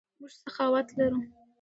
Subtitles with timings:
[0.19, 1.19] موږ سخاوت لرو.